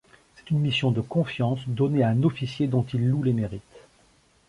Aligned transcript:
C'est 0.35 0.49
une 0.49 0.57
mission 0.61 0.89
de 0.89 0.99
confiance, 0.99 1.59
donnée 1.67 2.01
à 2.01 2.07
un 2.09 2.23
officier 2.23 2.65
dont 2.65 2.83
il 2.91 3.07
loue 3.07 3.21
les 3.21 3.33
mérites. 3.33 3.83